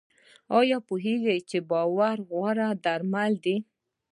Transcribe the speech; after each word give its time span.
ایا 0.57 0.77
پوهیږئ 0.87 1.39
چې 1.49 1.57
باور 1.69 2.17
غوره 2.29 2.67
درمل 2.83 3.33
دی؟ 3.43 3.57